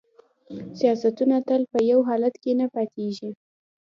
سیاستونه 0.79 1.35
تل 1.47 1.61
په 1.71 1.79
یو 1.91 1.99
حالت 2.09 2.35
کې 2.43 2.51
نه 2.59 2.67
پاتیږي 2.73 3.29